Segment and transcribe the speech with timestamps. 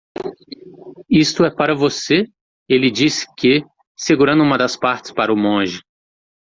[1.11, 2.25] "Isto é para você?"
[2.67, 3.63] ele disse que?
[3.95, 5.83] segurando uma das partes para o monge.